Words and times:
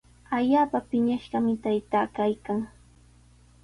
Allaapa 0.37 0.79
piñashqami 0.89 1.53
taytaa 1.69 2.05
kaykan. 2.17 2.59